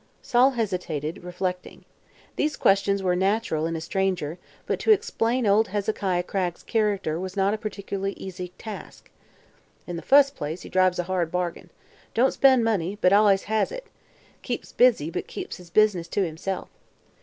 Sol 0.23 0.49
hesitated, 0.49 1.23
reflecting. 1.23 1.85
These 2.35 2.57
questions 2.57 3.03
were 3.03 3.15
natural, 3.15 3.67
in 3.67 3.75
a 3.75 3.81
stranger, 3.81 4.39
but 4.65 4.79
to 4.79 4.89
explain 4.89 5.45
old 5.45 5.67
Hezekiah 5.67 6.23
Cragg's 6.23 6.63
character 6.63 7.19
was 7.19 7.37
not 7.37 7.53
a 7.53 7.57
particularly 7.59 8.13
easy 8.13 8.51
task. 8.57 9.11
"In 9.85 9.97
the 9.97 10.01
fust 10.01 10.35
place, 10.35 10.63
he 10.63 10.69
drives 10.69 10.97
a 10.97 11.03
hard 11.03 11.31
bargain. 11.31 11.69
Don't 12.15 12.31
spend 12.33 12.63
money, 12.63 12.97
but 12.99 13.13
allus 13.13 13.43
has 13.43 13.71
it. 13.71 13.91
Keeps 14.41 14.71
busy, 14.71 15.11
but 15.11 15.27
keeps 15.27 15.57
his 15.57 15.69
business 15.69 16.07
to 16.07 16.25
himself." 16.25 16.69